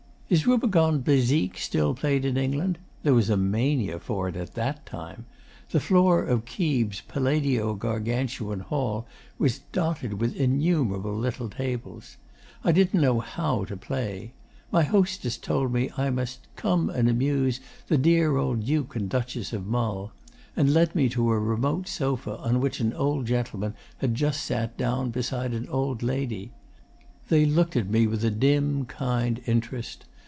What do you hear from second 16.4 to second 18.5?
"come and amuse the dear